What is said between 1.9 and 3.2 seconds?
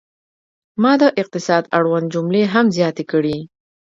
جملې هم زیاتې